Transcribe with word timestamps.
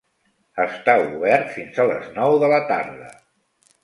Està 0.61 0.95
obert 1.17 1.51
fins 1.57 1.77
a 1.83 1.85
les 1.91 2.07
nou 2.15 2.39
de 2.45 2.49
la 2.55 2.59
tarda. 2.73 3.11